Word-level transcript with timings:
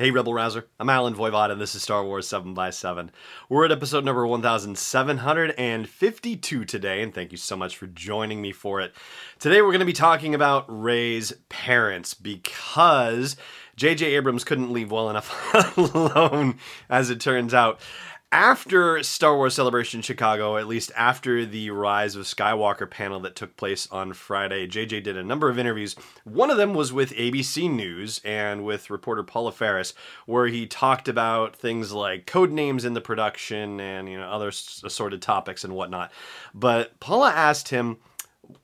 Hey, 0.00 0.10
Rebel 0.10 0.32
Rouser. 0.32 0.66
I'm 0.78 0.88
Allen 0.88 1.14
Voivod, 1.14 1.52
and 1.52 1.60
this 1.60 1.74
is 1.74 1.82
Star 1.82 2.02
Wars 2.02 2.26
7 2.26 2.54
by 2.54 2.70
7 2.70 3.10
We're 3.50 3.66
at 3.66 3.70
episode 3.70 4.02
number 4.02 4.26
1752 4.26 6.64
today, 6.64 7.02
and 7.02 7.14
thank 7.14 7.32
you 7.32 7.36
so 7.36 7.54
much 7.54 7.76
for 7.76 7.86
joining 7.86 8.40
me 8.40 8.50
for 8.50 8.80
it. 8.80 8.94
Today, 9.38 9.60
we're 9.60 9.72
going 9.72 9.80
to 9.80 9.84
be 9.84 9.92
talking 9.92 10.34
about 10.34 10.64
Rey's 10.68 11.34
parents 11.50 12.14
because 12.14 13.36
J.J. 13.76 14.14
Abrams 14.14 14.42
couldn't 14.42 14.72
leave 14.72 14.90
well 14.90 15.10
enough 15.10 15.76
alone, 15.94 16.58
as 16.88 17.10
it 17.10 17.20
turns 17.20 17.52
out 17.52 17.78
after 18.32 19.02
Star 19.02 19.36
Wars 19.36 19.54
Celebration 19.54 20.02
Chicago, 20.02 20.56
at 20.56 20.68
least 20.68 20.92
after 20.96 21.44
the 21.44 21.70
Rise 21.70 22.14
of 22.14 22.26
Skywalker 22.26 22.88
panel 22.88 23.18
that 23.20 23.34
took 23.34 23.56
place 23.56 23.88
on 23.90 24.12
Friday, 24.12 24.68
JJ 24.68 25.02
did 25.02 25.16
a 25.16 25.24
number 25.24 25.48
of 25.48 25.58
interviews. 25.58 25.96
One 26.22 26.50
of 26.50 26.56
them 26.56 26.72
was 26.72 26.92
with 26.92 27.12
ABC 27.14 27.68
News 27.68 28.20
and 28.24 28.64
with 28.64 28.88
reporter 28.88 29.24
Paula 29.24 29.50
Faris, 29.50 29.94
where 30.26 30.46
he 30.46 30.66
talked 30.66 31.08
about 31.08 31.56
things 31.56 31.90
like 31.92 32.26
code 32.26 32.52
names 32.52 32.84
in 32.84 32.94
the 32.94 33.00
production 33.00 33.80
and 33.80 34.08
you 34.08 34.18
know 34.18 34.28
other 34.28 34.48
assorted 34.48 35.20
topics 35.22 35.64
and 35.64 35.74
whatnot. 35.74 36.12
But 36.54 37.00
Paula 37.00 37.30
asked 37.30 37.70
him 37.70 37.96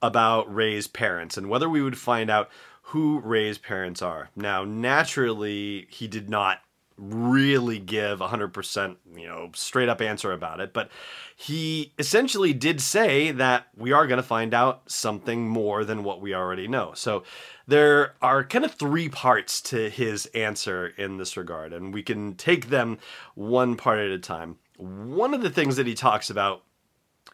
about 0.00 0.52
Rey's 0.52 0.86
parents 0.86 1.36
and 1.36 1.48
whether 1.48 1.68
we 1.68 1.82
would 1.82 1.98
find 1.98 2.30
out 2.30 2.50
who 2.90 3.18
Rey's 3.18 3.58
parents 3.58 4.00
are. 4.00 4.30
Now, 4.36 4.64
naturally, 4.64 5.88
he 5.90 6.06
did 6.06 6.30
not 6.30 6.60
really 6.98 7.78
give 7.78 8.20
100% 8.20 8.96
you 9.16 9.26
know 9.26 9.50
straight 9.54 9.88
up 9.88 10.00
answer 10.00 10.32
about 10.32 10.60
it. 10.60 10.72
But 10.72 10.90
he 11.36 11.92
essentially 11.98 12.52
did 12.52 12.80
say 12.80 13.30
that 13.32 13.66
we 13.76 13.92
are 13.92 14.06
going 14.06 14.16
to 14.16 14.22
find 14.22 14.54
out 14.54 14.90
something 14.90 15.48
more 15.48 15.84
than 15.84 16.04
what 16.04 16.20
we 16.20 16.34
already 16.34 16.68
know. 16.68 16.92
So 16.94 17.24
there 17.66 18.14
are 18.22 18.44
kind 18.44 18.64
of 18.64 18.74
three 18.74 19.08
parts 19.08 19.60
to 19.62 19.90
his 19.90 20.26
answer 20.26 20.88
in 20.96 21.18
this 21.18 21.36
regard 21.36 21.72
and 21.72 21.92
we 21.92 22.02
can 22.02 22.34
take 22.34 22.68
them 22.68 22.98
one 23.34 23.76
part 23.76 23.98
at 23.98 24.10
a 24.10 24.18
time. 24.18 24.56
One 24.78 25.34
of 25.34 25.42
the 25.42 25.50
things 25.50 25.76
that 25.76 25.86
he 25.86 25.94
talks 25.94 26.30
about 26.30 26.62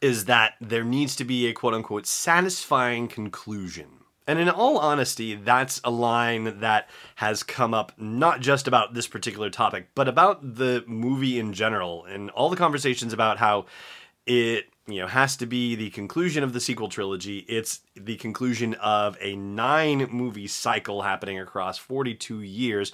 is 0.01 0.25
that 0.25 0.55
there 0.61 0.85
needs 0.85 1.15
to 1.17 1.25
be 1.25 1.47
a 1.47 1.53
quote 1.53 1.75
unquote 1.75 2.07
satisfying 2.07 3.09
conclusion 3.09 4.02
and 4.27 4.39
in 4.39 4.49
all 4.49 4.79
honesty, 4.79 5.35
that's 5.35 5.81
a 5.85 5.91
line 5.91 6.61
that 6.61 6.89
has 7.17 7.43
come 7.43 7.75
up 7.75 7.93
not 7.97 8.41
just 8.41 8.69
about 8.69 8.95
this 8.95 9.07
particular 9.07 9.51
topic, 9.51 9.89
but 9.95 10.09
about 10.09 10.57
the 10.57 10.85
movie 10.87 11.39
in 11.39 11.53
general 11.53 12.05
and 12.05 12.31
all 12.31 12.49
the 12.49 12.57
conversations 12.57 13.13
about 13.13 13.39
how 13.39 13.67
it 14.27 14.67
you 14.87 15.01
know 15.01 15.07
has 15.07 15.37
to 15.37 15.47
be 15.47 15.75
the 15.75 15.91
conclusion 15.91 16.45
of 16.45 16.53
the 16.53 16.61
sequel 16.61 16.89
trilogy. 16.89 17.39
It's 17.49 17.81
the 17.95 18.17
conclusion 18.17 18.75
of 18.75 19.17
a 19.21 19.37
nine 19.37 20.09
movie 20.11 20.47
cycle 20.47 21.03
happening 21.03 21.39
across 21.39 21.79
42 21.79 22.43
years. 22.43 22.93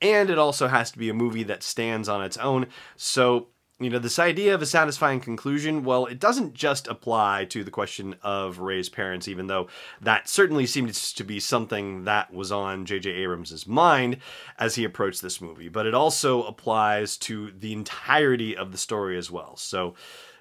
And 0.00 0.30
it 0.30 0.38
also 0.38 0.68
has 0.68 0.92
to 0.92 0.98
be 0.98 1.08
a 1.08 1.14
movie 1.14 1.42
that 1.44 1.64
stands 1.64 2.08
on 2.08 2.22
its 2.22 2.36
own. 2.36 2.66
So 2.94 3.48
you 3.80 3.90
know, 3.90 4.00
this 4.00 4.18
idea 4.18 4.54
of 4.54 4.62
a 4.62 4.66
satisfying 4.66 5.20
conclusion, 5.20 5.84
well, 5.84 6.06
it 6.06 6.18
doesn't 6.18 6.54
just 6.54 6.88
apply 6.88 7.44
to 7.50 7.62
the 7.62 7.70
question 7.70 8.16
of 8.22 8.58
Rey's 8.58 8.88
parents, 8.88 9.28
even 9.28 9.46
though 9.46 9.68
that 10.00 10.28
certainly 10.28 10.66
seemed 10.66 10.92
to 10.94 11.24
be 11.24 11.38
something 11.38 12.04
that 12.04 12.32
was 12.32 12.50
on 12.50 12.86
J.J. 12.86 13.10
Abrams' 13.10 13.68
mind 13.68 14.18
as 14.58 14.74
he 14.74 14.82
approached 14.82 15.22
this 15.22 15.40
movie, 15.40 15.68
but 15.68 15.86
it 15.86 15.94
also 15.94 16.42
applies 16.42 17.16
to 17.18 17.52
the 17.52 17.72
entirety 17.72 18.56
of 18.56 18.72
the 18.72 18.78
story 18.78 19.16
as 19.16 19.30
well. 19.30 19.56
So, 19.56 19.94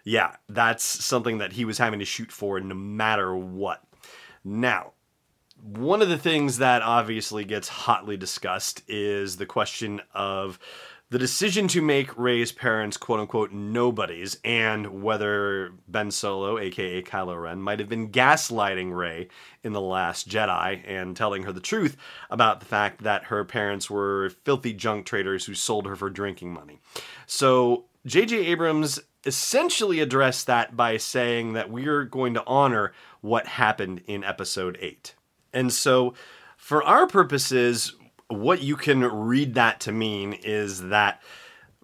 yeah, 0.03 0.37
that's 0.49 0.83
something 0.83 1.37
that 1.37 1.53
he 1.53 1.63
was 1.63 1.77
having 1.77 1.99
to 1.99 2.05
shoot 2.05 2.31
for 2.31 2.59
no 2.59 2.73
matter 2.73 3.35
what. 3.35 3.83
Now, 4.43 4.93
one 5.61 6.01
of 6.01 6.09
the 6.09 6.17
things 6.17 6.57
that 6.57 6.81
obviously 6.81 7.43
gets 7.43 7.67
hotly 7.67 8.17
discussed 8.17 8.83
is 8.87 9.37
the 9.37 9.45
question 9.45 10.01
of 10.13 10.57
the 11.09 11.19
decision 11.19 11.69
to 11.69 11.81
make 11.81 12.17
Rey's 12.17 12.51
parents 12.51 12.97
quote 12.97 13.19
unquote 13.19 13.51
nobodies 13.51 14.37
and 14.43 15.01
whether 15.01 15.71
Ben 15.87 16.11
Solo, 16.11 16.57
aka 16.57 17.01
Kylo 17.01 17.41
Ren, 17.41 17.61
might 17.61 17.79
have 17.79 17.87
been 17.87 18.09
gaslighting 18.09 18.95
Rey 18.95 19.29
in 19.63 19.73
The 19.73 19.81
Last 19.81 20.27
Jedi 20.27 20.81
and 20.85 21.15
telling 21.15 21.43
her 21.43 21.53
the 21.53 21.61
truth 21.61 21.95
about 22.29 22.59
the 22.59 22.65
fact 22.65 23.03
that 23.03 23.25
her 23.25 23.45
parents 23.45 23.89
were 23.89 24.31
filthy 24.43 24.73
junk 24.73 25.05
traders 25.05 25.45
who 25.45 25.53
sold 25.53 25.85
her 25.85 25.95
for 25.95 26.09
drinking 26.09 26.53
money. 26.53 26.79
So 27.25 27.85
J.J. 28.05 28.45
Abrams 28.47 28.99
essentially 29.25 29.99
addressed 29.99 30.47
that 30.47 30.75
by 30.75 30.97
saying 30.97 31.53
that 31.53 31.69
we're 31.69 32.05
going 32.05 32.33
to 32.33 32.43
honor 32.45 32.93
what 33.21 33.47
happened 33.47 34.01
in 34.07 34.23
episode 34.23 34.77
8. 34.79 35.15
And 35.53 35.71
so 35.71 36.13
for 36.55 36.83
our 36.83 37.07
purposes, 37.07 37.93
what 38.29 38.61
you 38.61 38.75
can 38.75 39.03
read 39.03 39.53
that 39.55 39.79
to 39.81 39.91
mean 39.91 40.33
is 40.33 40.89
that 40.89 41.21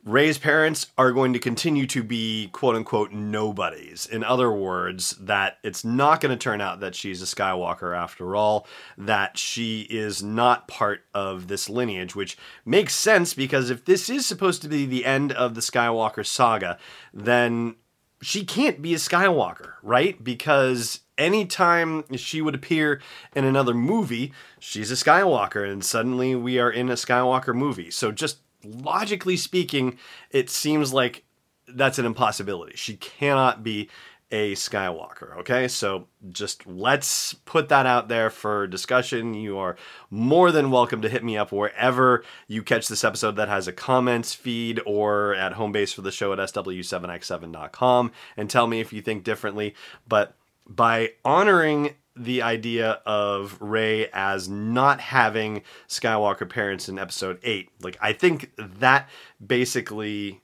Rey's 0.06 0.38
parents 0.38 0.88
are 0.98 1.14
going 1.14 1.32
to 1.32 1.40
continue 1.40 1.88
to 1.88 2.04
be 2.04 2.50
quote 2.52 2.76
unquote 2.76 3.14
nobodies. 3.14 4.06
In 4.06 4.22
other 4.22 4.52
words, 4.52 5.12
that 5.12 5.60
it's 5.64 5.86
not 5.86 6.20
going 6.20 6.38
to 6.38 6.42
turn 6.42 6.60
out 6.60 6.82
that 6.82 6.94
she's 6.94 7.22
a 7.22 7.26
Skywalker 7.26 7.96
after 7.96 8.36
all, 8.36 8.68
that 8.98 9.38
she 9.38 9.88
is 9.90 10.22
not 10.22 10.68
part 10.68 11.06
of 11.14 11.48
this 11.48 11.70
lineage, 11.70 12.16
which 12.16 12.38
makes 12.66 12.94
sense 12.94 13.34
because 13.34 13.70
if 13.70 13.86
this 13.86 14.10
is 14.10 14.26
supposed 14.26 14.62
to 14.64 14.68
be 14.68 14.86
the 14.86 15.06
end 15.06 15.32
of 15.32 15.56
the 15.56 15.62
Skywalker 15.62 16.26
saga, 16.26 16.78
then 17.14 17.78
she 18.22 18.44
can't 18.44 18.82
be 18.82 18.94
a 18.94 18.98
Skywalker, 18.98 19.76
right? 19.82 20.22
Because 20.22 21.00
anytime 21.18 22.04
she 22.16 22.42
would 22.42 22.56
appear 22.56 23.02
in 23.36 23.46
another 23.46 23.74
movie, 23.74 24.34
she's 24.60 24.92
a 24.92 24.96
Skywalker, 24.96 25.70
and 25.70 25.84
suddenly 25.84 26.36
we 26.36 26.60
are 26.60 26.72
in 26.72 26.90
a 26.90 26.94
Skywalker 26.94 27.56
movie. 27.56 27.92
So, 27.92 28.12
just 28.12 28.40
logically 28.64 29.38
speaking, 29.38 29.98
it 30.32 30.50
seems 30.50 30.94
like 30.94 31.24
that's 31.68 32.00
an 32.00 32.06
impossibility. 32.06 32.76
She 32.76 32.96
cannot 32.96 33.64
be 33.64 33.90
a 34.32 34.54
Skywalker, 34.54 35.38
okay? 35.38 35.68
So, 35.68 36.08
just 36.30 36.66
let's 36.66 37.36
put 37.36 37.70
that 37.70 37.86
out 37.86 38.08
there 38.08 38.32
for 38.32 38.66
discussion. 38.66 39.36
You 39.36 39.60
are 39.60 39.76
more 40.10 40.52
than 40.52 40.72
welcome 40.72 41.04
to 41.04 41.10
hit 41.10 41.24
me 41.24 41.38
up 41.38 41.52
wherever 41.52 42.24
you 42.48 42.64
catch 42.64 42.88
this 42.88 43.04
episode 43.04 43.36
that 43.36 43.50
has 43.50 43.68
a 43.68 43.74
comments 43.74 44.34
feed 44.34 44.82
or 44.88 45.36
at 45.36 45.54
home 45.54 45.72
base 45.72 45.94
for 45.94 46.02
the 46.02 46.12
show 46.12 46.34
at 46.34 46.40
sw7x7.com 46.40 48.12
and 48.36 48.50
tell 48.50 48.66
me 48.66 48.80
if 48.80 48.92
you 48.92 49.04
think 49.04 49.24
differently. 49.24 49.76
But 50.08 50.36
by 50.68 51.12
honoring 51.24 51.96
the 52.16 52.42
idea 52.42 53.02
of 53.06 53.58
Rey 53.60 54.08
as 54.14 54.48
not 54.48 55.00
having 55.00 55.64
Skywalker 55.88 56.48
parents 56.48 56.88
in 56.88 57.00
episode 57.00 57.40
8. 57.44 57.70
Like 57.82 57.98
I 58.02 58.14
think 58.14 58.52
that 58.58 59.10
basically 59.46 60.42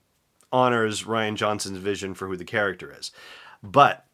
honors 0.52 1.04
Rian 1.04 1.36
Johnson's 1.36 1.78
vision 1.78 2.14
for 2.14 2.26
who 2.26 2.36
the 2.36 2.44
character 2.44 2.92
is. 2.96 3.12
But 3.62 4.04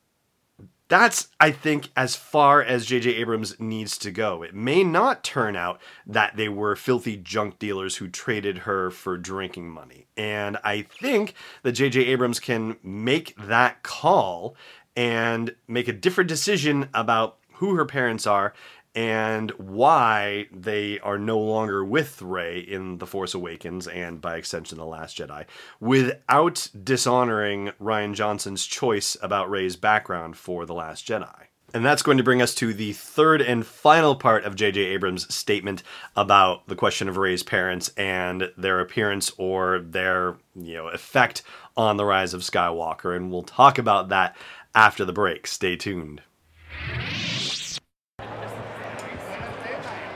that's 0.88 1.28
I 1.40 1.50
think 1.50 1.90
as 1.96 2.14
far 2.14 2.62
as 2.62 2.86
JJ 2.86 3.18
Abrams 3.18 3.58
needs 3.58 3.98
to 3.98 4.10
go. 4.10 4.42
It 4.42 4.54
may 4.54 4.84
not 4.84 5.24
turn 5.24 5.56
out 5.56 5.80
that 6.06 6.36
they 6.36 6.48
were 6.48 6.76
filthy 6.76 7.16
junk 7.16 7.58
dealers 7.58 7.96
who 7.96 8.08
traded 8.08 8.58
her 8.58 8.90
for 8.90 9.16
drinking 9.16 9.70
money. 9.70 10.06
And 10.16 10.58
I 10.62 10.82
think 10.82 11.34
that 11.62 11.74
JJ 11.74 12.06
Abrams 12.06 12.38
can 12.38 12.76
make 12.82 13.34
that 13.36 13.82
call 13.82 14.54
and 14.96 15.54
make 15.68 15.86
a 15.88 15.92
different 15.92 16.28
decision 16.28 16.88
about 16.94 17.38
who 17.54 17.74
her 17.76 17.84
parents 17.84 18.26
are 18.26 18.54
and 18.94 19.50
why 19.52 20.46
they 20.50 20.98
are 21.00 21.18
no 21.18 21.38
longer 21.38 21.84
with 21.84 22.22
Rey 22.22 22.60
in 22.60 22.96
The 22.96 23.06
Force 23.06 23.34
Awakens 23.34 23.86
and 23.86 24.22
by 24.22 24.36
extension 24.36 24.78
The 24.78 24.86
Last 24.86 25.18
Jedi 25.18 25.44
without 25.80 26.68
dishonoring 26.82 27.72
Rian 27.78 28.14
Johnson's 28.14 28.64
choice 28.66 29.16
about 29.20 29.50
Rey's 29.50 29.76
background 29.76 30.38
for 30.38 30.64
The 30.64 30.74
Last 30.74 31.06
Jedi. 31.06 31.48
And 31.74 31.84
that's 31.84 32.02
going 32.02 32.16
to 32.16 32.24
bring 32.24 32.40
us 32.40 32.54
to 32.54 32.72
the 32.72 32.94
third 32.94 33.42
and 33.42 33.66
final 33.66 34.16
part 34.16 34.44
of 34.44 34.54
J.J. 34.54 34.80
Abrams' 34.80 35.34
statement 35.34 35.82
about 36.14 36.66
the 36.68 36.76
question 36.76 37.06
of 37.06 37.18
Rey's 37.18 37.42
parents 37.42 37.90
and 37.98 38.50
their 38.56 38.80
appearance 38.80 39.30
or 39.36 39.80
their, 39.80 40.36
you 40.54 40.74
know, 40.74 40.88
effect 40.88 41.42
on 41.76 41.98
The 41.98 42.04
Rise 42.06 42.32
of 42.32 42.40
Skywalker, 42.40 43.14
and 43.14 43.30
we'll 43.30 43.42
talk 43.42 43.76
about 43.78 44.08
that 44.08 44.36
after 44.76 45.04
the 45.04 45.12
break. 45.12 45.48
Stay 45.48 45.74
tuned. 45.74 46.22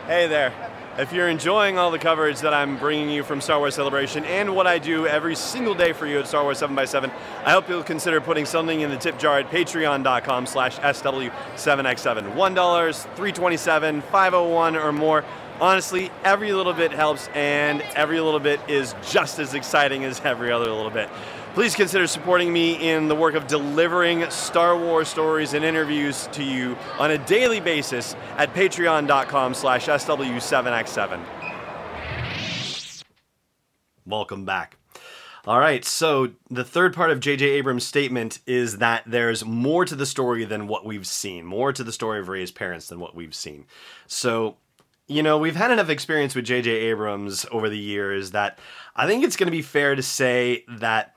Hey 0.07 0.27
there. 0.29 0.53
If 0.99 1.13
you're 1.15 1.29
enjoying 1.29 1.79
all 1.79 1.91
the 1.91 1.99
coverage 1.99 2.41
that 2.41 2.53
I'm 2.53 2.77
bringing 2.77 3.09
you 3.09 3.23
from 3.23 3.41
Star 3.41 3.59
Wars 3.59 3.75
Celebration 3.75 4.25
and 4.25 4.55
what 4.55 4.67
I 4.67 4.79
do 4.79 5.07
every 5.07 5.35
single 5.35 5.73
day 5.73 5.95
for 5.95 6.07
you 6.07 6.19
at 6.19 6.27
Star 6.27 6.43
Wars 6.43 6.61
7x7, 6.61 7.11
I 7.45 7.53
hope 7.53 7.69
you'll 7.71 7.85
consider 7.85 8.21
putting 8.21 8.45
something 8.45 8.81
in 8.81 8.91
the 8.91 8.99
tip 8.99 9.19
jar 9.19 9.39
at 9.39 9.49
patreon.com 9.51 10.47
slash 10.47 10.77
SW7x7. 10.79 12.35
$1, 12.35 12.35
327 12.35 14.03
501 14.03 14.77
or 14.77 14.93
more. 14.93 15.25
Honestly, 15.61 16.11
every 16.25 16.53
little 16.53 16.73
bit 16.73 16.91
helps 16.91 17.29
and 17.35 17.83
every 17.95 18.21
little 18.21 18.41
bit 18.41 18.61
is 18.69 18.95
just 19.09 19.39
as 19.39 19.55
exciting 19.55 20.05
as 20.05 20.21
every 20.21 20.51
other 20.51 20.71
little 20.71 20.91
bit. 20.91 21.09
Please 21.55 21.75
consider 21.75 22.07
supporting 22.07 22.53
me 22.53 22.75
in 22.75 23.09
the 23.09 23.15
work 23.15 23.35
of 23.35 23.49
delivering 23.49 24.31
Star 24.31 24.79
Wars 24.79 25.09
stories 25.09 25.53
and 25.53 25.65
interviews 25.65 26.29
to 26.31 26.45
you 26.45 26.77
on 26.97 27.11
a 27.11 27.19
daily 27.27 27.59
basis 27.59 28.15
at 28.37 28.55
patreon.com 28.55 29.55
slash 29.55 29.87
SW7x7. 29.87 31.21
Welcome 34.07 34.45
back. 34.45 34.77
All 35.45 35.59
right, 35.59 35.85
so 35.85 36.31
the 36.51 36.63
third 36.63 36.95
part 36.95 37.11
of 37.11 37.19
J.J. 37.19 37.45
Abrams' 37.47 37.85
statement 37.85 38.39
is 38.47 38.79
that 38.79 39.03
there's 39.05 39.45
more 39.45 39.85
to 39.87 39.97
the 39.97 40.07
story 40.07 40.45
than 40.45 40.69
what 40.69 40.85
we've 40.85 41.07
seen, 41.07 41.45
more 41.45 41.73
to 41.73 41.83
the 41.83 41.93
story 41.93 42.21
of 42.21 42.29
Rey's 42.29 42.53
parents 42.53 42.87
than 42.89 43.01
what 43.01 43.17
we've 43.17 43.35
seen. 43.35 43.67
So, 44.07 44.57
you 45.09 45.23
know, 45.23 45.37
we've 45.37 45.57
had 45.57 45.73
enough 45.73 45.89
experience 45.89 46.37
with 46.37 46.45
J.J. 46.45 46.71
Abrams 46.71 47.45
over 47.51 47.69
the 47.69 47.79
years 47.79 48.31
that 48.31 48.61
I 48.95 49.09
think 49.09 49.25
it's 49.25 49.37
going 49.37 49.49
to 49.49 49.51
be 49.51 49.63
fair 49.63 49.97
to 49.97 50.03
say 50.03 50.65
that 50.69 51.17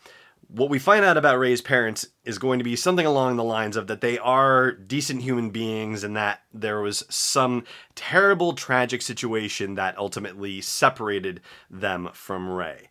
what 0.54 0.70
we 0.70 0.78
find 0.78 1.04
out 1.04 1.18
about 1.18 1.40
Rey's 1.40 1.62
parents 1.62 2.06
is 2.26 2.38
going 2.38 2.60
to 2.60 2.64
be 2.64 2.76
something 2.76 3.08
along 3.08 3.38
the 3.38 3.44
lines 3.44 3.76
of 3.76 3.88
that 3.88 4.02
they 4.02 4.20
are 4.20 4.72
decent 4.72 5.24
human 5.24 5.50
beings 5.50 6.04
and 6.04 6.16
that 6.16 6.42
there 6.54 6.80
was 6.80 7.04
some 7.10 7.64
terrible 7.96 8.54
tragic 8.54 9.02
situation 9.02 9.74
that 9.76 9.98
ultimately 9.98 10.62
separated 10.62 11.42
them 11.72 12.10
from 12.14 12.48
Rey. 12.48 12.90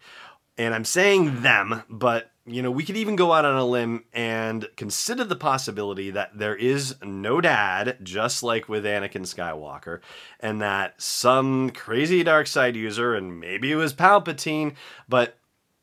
And 0.58 0.74
I'm 0.74 0.84
saying 0.84 1.42
them, 1.42 1.84
but 1.88 2.32
you 2.44 2.60
know, 2.60 2.72
we 2.72 2.82
could 2.82 2.96
even 2.96 3.14
go 3.14 3.32
out 3.32 3.44
on 3.44 3.56
a 3.56 3.64
limb 3.64 4.04
and 4.12 4.68
consider 4.74 5.22
the 5.22 5.36
possibility 5.36 6.10
that 6.10 6.36
there 6.36 6.56
is 6.56 6.96
no 7.00 7.40
dad, 7.40 7.98
just 8.02 8.42
like 8.42 8.68
with 8.68 8.84
Anakin 8.84 9.22
Skywalker, 9.22 10.00
and 10.40 10.60
that 10.60 11.00
some 11.00 11.70
crazy 11.70 12.24
dark 12.24 12.48
side 12.48 12.74
user, 12.74 13.14
and 13.14 13.38
maybe 13.38 13.70
it 13.70 13.76
was 13.76 13.94
Palpatine, 13.94 14.74
but 15.08 15.38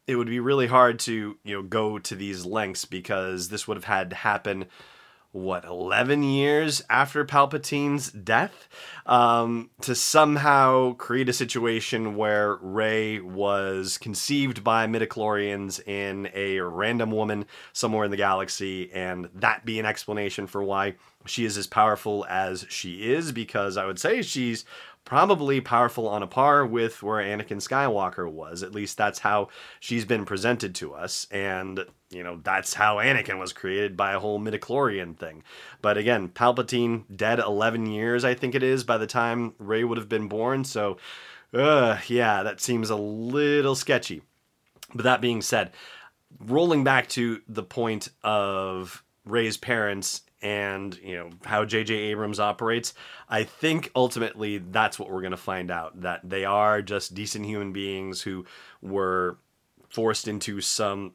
it 0.09 0.15
would 0.15 0.27
be 0.27 0.39
really 0.39 0.65
hard 0.65 0.97
to 0.97 1.37
you 1.43 1.55
know 1.55 1.61
go 1.61 1.99
to 1.99 2.15
these 2.15 2.43
lengths 2.43 2.83
because 2.83 3.49
this 3.49 3.67
would 3.67 3.77
have 3.77 3.83
had 3.83 4.09
to 4.09 4.15
happen 4.15 4.65
what 5.31 5.63
11 5.63 6.23
years 6.23 6.81
after 6.89 7.23
palpatine's 7.23 8.11
death? 8.11 8.67
Um, 9.05 9.69
to 9.81 9.93
somehow 9.93 10.93
create 10.93 11.29
a 11.29 11.33
situation 11.33 12.15
where 12.15 12.55
rey 12.55 13.19
was 13.19 13.99
conceived 13.99 14.63
by 14.63 14.87
midichlorians 14.87 15.87
in 15.87 16.29
a 16.33 16.59
random 16.61 17.11
woman 17.11 17.45
somewhere 17.73 18.05
in 18.05 18.11
the 18.11 18.17
galaxy 18.17 18.91
and 18.91 19.29
that 19.35 19.65
be 19.65 19.79
an 19.79 19.85
explanation 19.85 20.47
for 20.47 20.63
why 20.63 20.95
she 21.25 21.45
is 21.45 21.57
as 21.57 21.67
powerful 21.67 22.25
as 22.29 22.65
she 22.69 23.11
is 23.11 23.31
because 23.31 23.77
i 23.77 23.85
would 23.85 23.99
say 23.99 24.21
she's 24.21 24.63
probably 25.09 25.59
powerful 25.59 26.07
on 26.07 26.21
a 26.21 26.27
par 26.27 26.63
with 26.63 27.01
where 27.01 27.17
Anakin 27.17 27.57
Skywalker 27.57 28.31
was. 28.31 28.61
At 28.61 28.75
least 28.75 28.95
that's 28.95 29.17
how 29.17 29.47
she's 29.79 30.05
been 30.05 30.23
presented 30.23 30.75
to 30.75 30.93
us. 30.93 31.25
And, 31.31 31.83
you 32.11 32.21
know, 32.21 32.39
that's 32.43 32.75
how 32.75 32.97
Anakin 32.97 33.39
was 33.39 33.51
created 33.51 33.97
by 33.97 34.13
a 34.13 34.19
whole 34.19 34.39
midichlorian 34.39 35.17
thing. 35.17 35.41
But 35.81 35.97
again, 35.97 36.29
Palpatine 36.29 37.05
dead 37.13 37.39
11 37.39 37.87
years, 37.87 38.23
I 38.23 38.35
think 38.35 38.53
it 38.53 38.61
is, 38.61 38.83
by 38.83 38.99
the 38.99 39.07
time 39.07 39.55
Rey 39.57 39.83
would 39.83 39.97
have 39.97 40.09
been 40.09 40.27
born. 40.27 40.63
So, 40.63 40.97
uh, 41.55 41.97
yeah, 42.07 42.43
that 42.43 42.61
seems 42.61 42.91
a 42.91 42.95
little 42.95 43.73
sketchy. 43.73 44.21
But 44.93 45.05
that 45.05 45.21
being 45.21 45.41
said, 45.41 45.71
rolling 46.39 46.83
back 46.83 47.09
to 47.09 47.41
the 47.47 47.63
point 47.63 48.09
of 48.23 49.03
Rey's 49.25 49.57
parents 49.57 50.21
and 50.41 50.97
you 51.03 51.15
know 51.15 51.29
how 51.43 51.65
J.J. 51.65 51.93
Abrams 51.93 52.39
operates, 52.39 52.93
I 53.27 53.43
think 53.43 53.91
ultimately 53.95 54.57
that's 54.57 54.97
what 54.97 55.09
we're 55.09 55.21
going 55.21 55.31
to 55.31 55.37
find 55.37 55.71
out 55.71 56.01
that 56.01 56.27
they 56.27 56.45
are 56.45 56.81
just 56.81 57.13
decent 57.13 57.45
human 57.45 57.73
beings 57.73 58.21
who 58.21 58.45
were 58.81 59.37
forced 59.89 60.27
into 60.27 60.61
some 60.61 61.13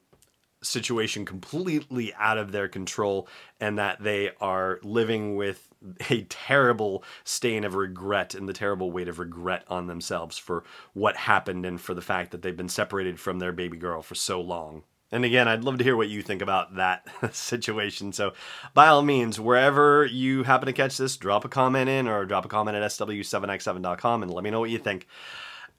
situation 0.63 1.25
completely 1.25 2.13
out 2.15 2.39
of 2.39 2.53
their 2.53 2.69
control 2.69 3.29
and 3.61 3.79
that 3.79 4.03
they 4.03 4.31
are 4.41 4.81
living 4.83 5.37
with 5.37 5.69
a 6.11 6.23
terrible 6.23 7.05
stain 7.25 7.65
of 7.65 7.75
regret 7.75 8.35
and 8.35 8.49
the 8.49 8.53
terrible 8.53 8.91
weight 8.91 9.09
of 9.09 9.19
regret 9.19 9.65
on 9.69 9.87
themselves 9.87 10.39
for 10.39 10.65
what 10.95 11.17
happened 11.17 11.67
and 11.67 11.81
for 11.81 11.95
the 11.95 12.01
fact 12.01 12.31
that 12.31 12.43
they've 12.43 12.57
been 12.57 12.69
separated 12.69 13.21
from 13.21 13.39
their 13.39 13.53
baby 13.53 13.77
girl 13.77 14.01
for 14.03 14.15
so 14.15 14.41
long. 14.41 14.83
And 15.15 15.25
again, 15.25 15.47
I'd 15.47 15.63
love 15.63 15.79
to 15.79 15.85
hear 15.85 15.97
what 15.97 16.09
you 16.09 16.23
think 16.23 16.43
about 16.43 16.75
that 16.75 17.07
situation. 17.33 18.13
So, 18.13 18.33
by 18.75 18.89
all 18.89 19.01
means, 19.01 19.39
wherever 19.39 20.05
you 20.05 20.43
happen 20.43 20.67
to 20.67 20.73
catch 20.73 20.97
this, 20.97 21.17
drop 21.17 21.45
a 21.45 21.49
comment 21.49 21.89
in 21.89 22.09
or 22.09 22.25
drop 22.25 22.45
a 22.45 22.49
comment 22.49 22.77
at 22.77 22.83
sw7x7.com 22.91 24.25
and 24.25 24.35
let 24.35 24.43
me 24.43 24.51
know 24.51 24.59
what 24.59 24.71
you 24.71 24.79
think. 24.79 25.07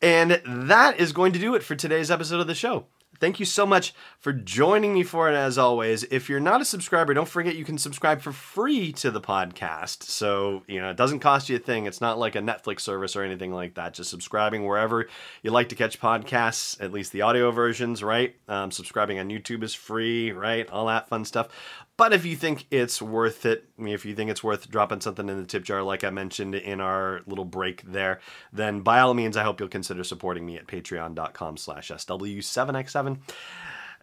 And 0.01 0.41
that 0.45 1.01
is 1.01 1.11
going 1.11 1.33
to 1.33 1.39
do 1.39 1.53
it 1.53 1.63
for 1.63 1.75
today's 1.75 2.09
episode 2.09 2.39
of 2.39 2.47
the 2.47 2.55
show. 2.55 2.85
Thank 3.19 3.39
you 3.39 3.45
so 3.45 3.65
much 3.65 3.93
for 4.19 4.33
joining 4.33 4.93
me 4.93 5.03
for 5.03 5.29
it 5.29 5.35
as 5.35 5.57
always. 5.57 6.03
If 6.05 6.29
you're 6.29 6.39
not 6.39 6.61
a 6.61 6.65
subscriber, 6.65 7.13
don't 7.13 7.27
forget 7.27 7.55
you 7.55 7.65
can 7.65 7.77
subscribe 7.77 8.21
for 8.21 8.31
free 8.31 8.91
to 8.93 9.11
the 9.11 9.21
podcast. 9.21 10.03
So, 10.03 10.63
you 10.67 10.81
know, 10.81 10.89
it 10.89 10.97
doesn't 10.97 11.19
cost 11.19 11.49
you 11.49 11.55
a 11.55 11.59
thing. 11.59 11.85
It's 11.85 12.01
not 12.01 12.17
like 12.19 12.35
a 12.35 12.39
Netflix 12.39 12.81
service 12.81 13.15
or 13.15 13.23
anything 13.23 13.53
like 13.53 13.75
that. 13.75 13.93
Just 13.93 14.09
subscribing 14.09 14.65
wherever 14.65 15.07
you 15.43 15.51
like 15.51 15.69
to 15.69 15.75
catch 15.75 15.99
podcasts, 15.99 16.81
at 16.81 16.91
least 16.91 17.11
the 17.11 17.21
audio 17.21 17.51
versions, 17.51 18.03
right? 18.03 18.35
Um, 18.47 18.71
subscribing 18.71 19.19
on 19.19 19.29
YouTube 19.29 19.63
is 19.63 19.73
free, 19.73 20.31
right? 20.31 20.69
All 20.69 20.87
that 20.87 21.07
fun 21.07 21.25
stuff. 21.25 21.49
But 21.97 22.11
if 22.11 22.25
you 22.25 22.35
think 22.35 22.67
it's 22.71 23.01
worth 23.01 23.45
it, 23.45 23.69
if 23.77 24.05
you 24.05 24.15
think 24.15 24.29
it's 24.29 24.43
worth 24.43 24.69
dropping 24.69 25.01
something 25.01 25.29
in 25.29 25.37
the 25.37 25.45
tip 25.45 25.63
jar, 25.63 25.81
like 25.81 26.03
I 26.03 26.09
mentioned 26.09 26.53
in 26.53 26.81
our 26.81 27.21
little 27.25 27.45
break 27.45 27.83
there, 27.83 28.19
then 28.51 28.81
by 28.81 28.99
all 28.99 29.13
means, 29.13 29.37
I 29.37 29.43
hope 29.43 29.59
you'll 29.59 29.69
consider 29.69 30.03
supporting 30.03 30.45
me 30.45 30.57
at 30.57 30.67
patreon.com 30.67 31.55
slash 31.55 31.89
SW7x7. 31.89 33.19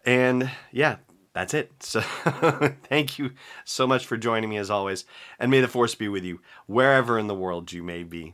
And 0.05 0.49
yeah, 0.71 0.97
that's 1.33 1.53
it. 1.53 1.71
So 1.83 2.01
thank 2.89 3.19
you 3.19 3.31
so 3.63 3.85
much 3.85 4.07
for 4.07 4.17
joining 4.17 4.49
me 4.49 4.57
as 4.57 4.71
always. 4.71 5.05
And 5.37 5.51
may 5.51 5.61
the 5.61 5.67
force 5.67 5.93
be 5.93 6.07
with 6.07 6.23
you 6.23 6.41
wherever 6.65 7.19
in 7.19 7.27
the 7.27 7.35
world 7.35 7.71
you 7.71 7.83
may 7.83 8.03
be 8.03 8.33